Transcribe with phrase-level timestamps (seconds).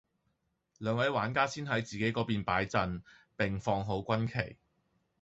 [0.79, 3.03] 兩位玩家先喺自己嗰邊排陣
[3.37, 4.57] 並放好軍旗